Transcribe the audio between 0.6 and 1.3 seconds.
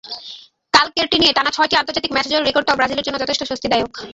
কালকেরটি